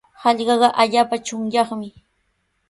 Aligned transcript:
Hallqaqa 0.21 0.69
allaapa 0.83 1.15
chunyaqmi. 1.27 1.89